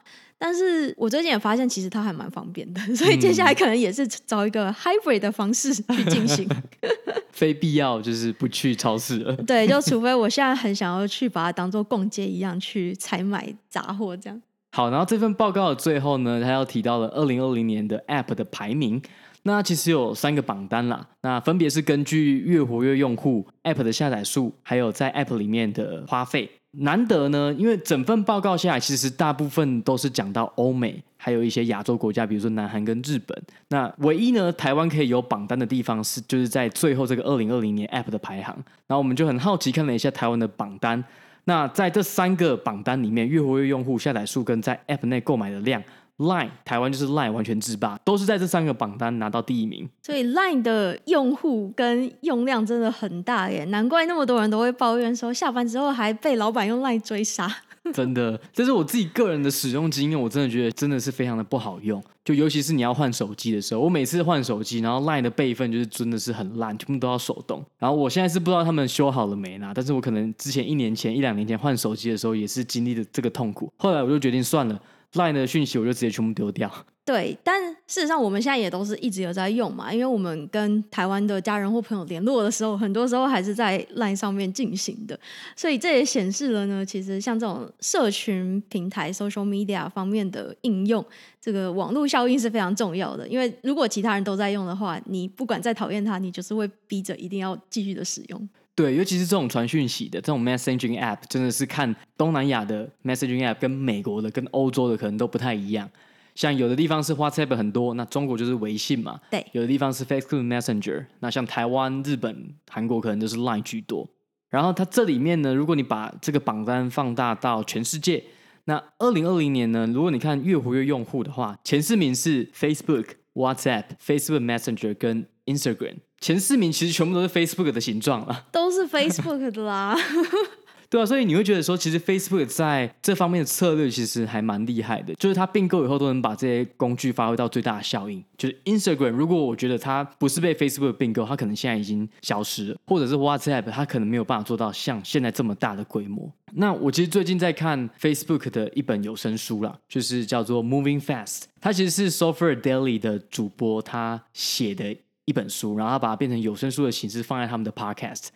[0.44, 6.46] 但是我最近也发现，其实它还蛮方便的， 所以接下来可能也是找一个 hybrid 的方式去进行。
[7.32, 9.34] 非必要就是不去超市了。
[9.38, 14.42] 对，就除非我现在很想要去把它当做逛街一样去采买杂货这样。
[14.74, 19.00] 好，然后这份报告的最后呢，他要提到了二零二零年的 App 的排名。
[19.44, 26.50] 那其实有三个榜单啦，那分别是根据月活跃用户、App 的下载数，还有在 App 里面的花费。
[26.72, 33.40] 难得呢，因为整份报告下来，其实大部分都是讲到欧美，还有一些亚洲国家，比如说南韩跟日本。
[33.68, 38.52] 那唯一呢，台湾可以有榜单的地方是，就是在最后这个二零二零年 App 的排行。
[38.88, 41.04] 然后我们就很好奇看了一下台湾的榜单。
[41.44, 45.82] 那在这三个榜单里面，月活跃用户、下载数跟在 App 内购买的量。
[46.18, 49.88] Line 台湾就是 Line 完全制霸，都是在这三个榜单拿到第一名。
[50.00, 57.52] 所以 Line 的用户跟用量真的很大耶，难怪那么多人都会抱怨说，下班之后还被老板用 Line 追杀。
[57.92, 62.02] 真的，这是我自己个人的使用经验，我真的觉得真的是非常的不好用。
[62.24, 67.62] 就尤其是你要换手机的时候，我每次换手机，然后 Line 的备份就是真的是很烂，全部都要手动。
[67.78, 73.70] 然后我现在是不知道他们修好了没啦，但是我可能之前一年前、一两年前换手机的时候也是经历的这个痛苦。
[73.76, 74.80] 后来我就决定算了。
[75.14, 76.70] Line 的讯息我就直接全部丢掉。
[77.04, 85.18] 对，但事实上我们现在也都是一直有在用嘛，因为我们跟台湾的家人或朋友联络的时候，很多时候还是在 Line 上面进行的，
[85.54, 91.04] 所以这也显示了呢，其实像这种社群平台 （social media） 方面的应用，
[91.38, 93.28] 这个网络效应是非常重要的。
[93.28, 98.48] 因为如果其他人都在用的话，你不管再讨厌它，你就是会逼着一定要继续的使用。
[98.76, 105.88] 对，尤其是这种传讯息的这种 messaging app，真的是看东南亚的 messaging app 跟美国的、跟欧洲的可能都不太一样。
[106.34, 109.20] 像有的地方是 WhatsApp 很多，那中国就是微信嘛。
[109.30, 114.08] 对，有的地方是 Facebook Messenger，那像台湾、日本、韩国可能就是 Line 居多。
[114.50, 118.24] 然后它这里面呢，如果你把这个榜单放大到全世界，
[118.64, 125.98] 那二零二零年呢，如果你看月活跃用户的话，前四名是 Facebook、WhatsApp、Facebook Messenger 跟 Instagram。
[126.24, 129.94] 前四名其实全部都是 Facebook 的形状了，都是 Facebook 的啦。
[130.88, 138.24] 对啊，所以你会觉得说，其实 Facebook 在这方面的策略其实还蛮厉害的，就是它并购以后都能把这些工具发挥到最大的效应。
[138.38, 146.32] 就是 Instagram，如果我觉得它不是被 Facebook 并购，它可能现在已经消失了，或者是 WhatsApp，它可能没有办法做到像现在这么大的规模。
[146.56, 158.28] 那我其实最近在看 Facebook 的一本有声书啦，就是叫做 Moving Fast，它其实是 Software Daily 的主播他写的一本书，然后把它变成有声书的形式放在他们的 Podcast。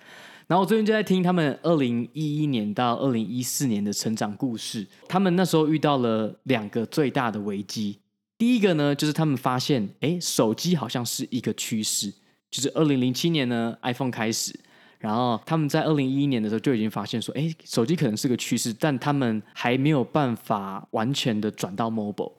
[0.46, 4.86] 然后我最近就在听他们二零一一年到二零一四年的成长故事。
[5.06, 7.98] 他们那时候遇到了两个最大的危机。
[8.38, 12.10] 第一个呢，就是他们发现，哎，手机好像是一个趋势。
[12.50, 14.58] 就是二零零七年呢，iPhone 开始，
[14.98, 22.32] 然后他们在二零一一年的时候就已经发现说，哎，手机可能是个趋势，但他们还没有办法完全的转到 mobile。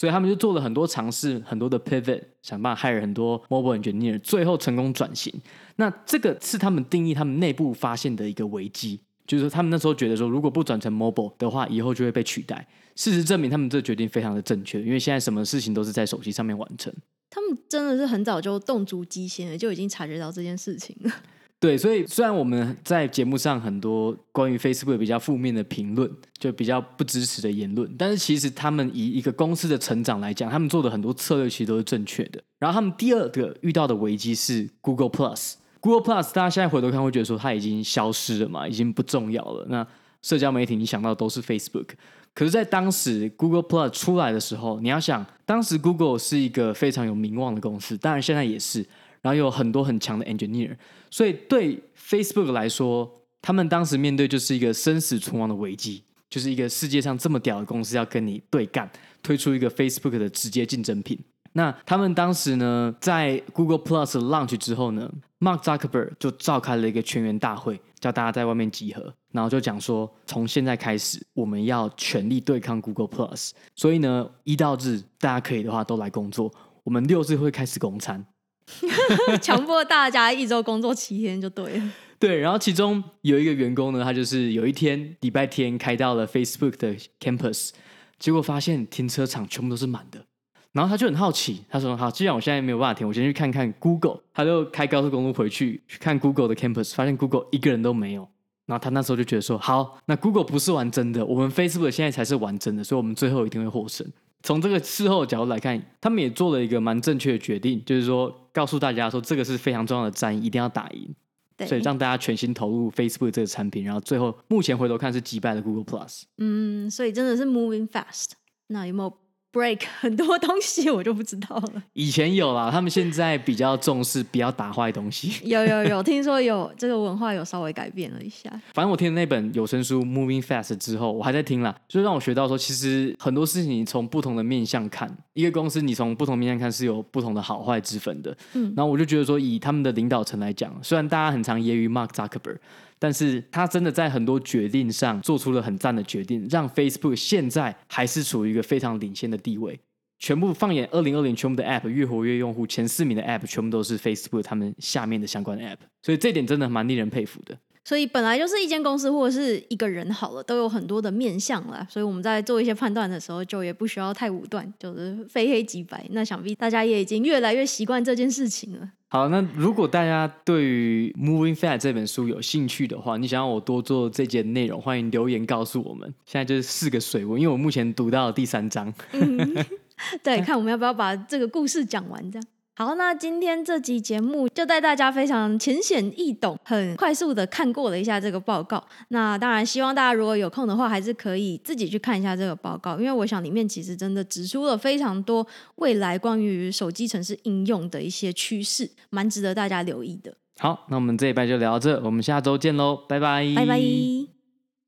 [0.00, 5.30] 所以他们就做了很多尝试，很多的 pivot，想办法 hire 很多 mobile engineer，最后成功转型。
[5.76, 12.66] 那这个是他们定义他们内部发现的一个危机，就是他们那时候觉得说，如果不转成 mobile 的话，以后就会被取代。
[12.96, 16.90] 事实证明，他们这个决定非常的正确，因为现在什么事情都是在手机上面完成。
[17.28, 21.12] 他们真的是很早就动足机先了，就已经察觉到这件事情了。
[21.60, 32.42] 对，所以虽然我们在节目上很多关于 Facebook 比较负面的评论，就比较不支持的言论，但是其实他们以一个公司的成长来讲，他们做的很多策略其实都是正确的。
[32.58, 35.56] 然后他们第二个遇到的危机是 Google Plus。
[35.80, 39.66] Google Plus 大家现在回头看会觉得说它已经消失了嘛，已经不重要了。
[39.68, 39.86] 那
[40.22, 41.88] 社交媒体你想到都是 Facebook，
[42.34, 48.86] 可是，在当时 Google Plus 出来的时候，你要想，当时 Google 是一个非常有名望的公司，当然现在也是。
[49.22, 50.76] 然后有很多很强的 engineer，
[51.10, 53.10] 所以对 Facebook 来说，
[53.42, 58.90] 他们当时面对就是一个生死存亡的危机，就是一个世界上这么屌的公司要跟你对干，
[59.22, 61.18] 推出一个 Facebook 的直接竞争品。
[61.52, 65.10] 那他们当时呢，在 Google Plus launch 之后呢
[65.40, 73.50] ，Mark Zuckerberg 就召开了一个全员大会，叫大家在外面集合，然后就讲说，从现在开始，我们要全力对抗 Google Plus。
[73.74, 76.52] 所以呢，一到日大家可以的话都来工作，
[76.84, 78.24] 我们六日会开始供餐。
[79.40, 81.90] 强迫大家一周工作七天就对了。
[82.18, 87.70] 对，然后其中有一个员工呢，他就是有一天礼拜天开到了 Facebook 的 campus，
[88.18, 90.24] 结果发现停车场全部都是满的。
[90.72, 98.28] 然后他就很好奇，他说：“好，既然我现在没有办法停，我先去看看 Google。”他就开高速公路回去去看 Google 的 campus，发现 Google 一个人都没有。
[98.66, 104.06] 然后他那时候就觉得说：“好，那 Google 不是玩真的，我们 Facebook 现在才是玩真的，所以我们最后一定会获胜。”
[104.42, 111.14] 从这个事后的角度来看，他们也做了一个蛮正确的决定，就是说告诉大家说这个是非常重要的战役，一定要打赢。
[111.56, 116.22] 对，所以让大家全心投入 Facebook 这个产品，然后最后目前回头看是击败了 Google Plus。
[116.38, 118.30] 嗯，所以真的是 moving fast。
[118.68, 119.12] 那有没有
[119.52, 121.82] ？break 很多东西我就不知道了。
[121.92, 125.32] 以前有啦，他们现在比较重视不要打坏东西。
[125.48, 128.48] 有有有，听说有这个文化有稍微改变了一下。
[128.74, 138.36] 反正我听了那本有声书《Moving Fast》之后，我还在听啦，就让我学到说，其实很多事情你从不同的面向看，一个公司你从不同面向看是有不同的好坏之分的。
[138.54, 142.58] 嗯，然后我就觉得说，以他们的领导层来讲，虽然大家很常揶揄 Mark Zuckerberg。
[143.00, 149.80] 但是他真的在很多决定上做出了很赞的决定，让 Facebook 现在还是处于一个非常领先的地位。
[150.18, 157.56] 全部放眼二零二零，全部的 App 越活跃用户前四名的 App 全部都是 Facebook 他们下面的相关 App，所以这点真的蛮令人佩服的。
[157.82, 161.86] 所以本来就是一间公司或者是一个人好了，都有很多的面向啦。
[161.88, 166.06] 所以我们在做一些判断的时候，就也不需要太武断，就是非黑即白。
[166.10, 168.90] 那想必大家也已经越来越习惯这件事情了。
[169.12, 176.14] 好，那如果大家对于《Moving Fast》这本书有兴趣的话，你想要我多做这节内容，欢迎留言告诉我们。
[176.24, 178.94] 现在就是四个水温，因为我目前读到了第三章。
[179.10, 179.66] 嗯、
[180.22, 182.46] 对，看我们要不要把这个故事讲完，这样。
[182.76, 188.82] 好，那今天这集节目就带大家非常浅显易懂、很快速的看过了一下这个报告。
[189.08, 195.46] 那当然，希望大家如果有空的话，还是可以自己去看一下这个报告，因为我想里面其实真的指出了非常多
[195.76, 200.34] 未来关于手机城市应用的一些趋势，蛮值得大家留意的。
[200.58, 204.39] 好，那我们这一拜就聊到这，我们下周见喽，拜拜，拜拜。